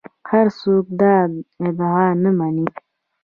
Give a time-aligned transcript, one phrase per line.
[0.29, 1.15] هر څوک دا
[1.65, 2.65] ادعا نه مني